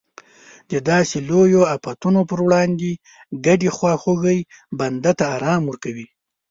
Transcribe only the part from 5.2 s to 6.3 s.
ارام ورکوي.